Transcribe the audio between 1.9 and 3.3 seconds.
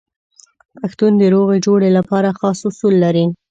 لپاره خاص اصول لري.